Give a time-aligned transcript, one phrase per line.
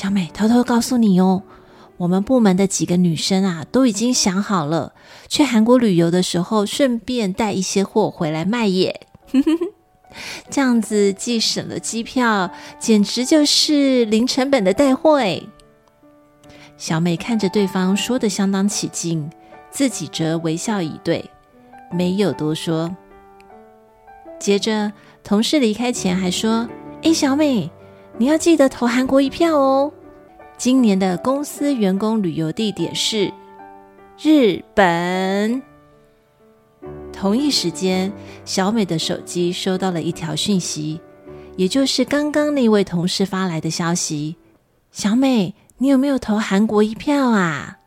[0.00, 1.42] 小美，偷偷告诉你哦，
[1.98, 4.94] 我们部门的几个女生啊，都已经想好了，
[5.28, 9.02] 去韩国旅游的时候，顺便带一些货回来卖耶。
[10.48, 15.46] 这样子既省了机票，简直就是零成本的带货诶。
[16.78, 19.28] 小美看着对方说的相当起劲，
[19.70, 21.28] 自己则微笑以对，
[21.92, 22.96] 没有多说。
[24.38, 26.66] 接着，同事离开前还说
[27.04, 27.70] ：“诶，小美，
[28.18, 29.92] 你要记得投韩国一票哦。
[30.58, 33.32] 今年的公司员工旅游地点是
[34.22, 35.62] 日本。”
[37.12, 38.12] 同一时间，
[38.44, 41.00] 小美的手机收到了一条讯息，
[41.56, 44.36] 也就是刚刚那位同事发来的消息
[44.92, 47.78] ：“小美，你有没有投韩国一票啊？”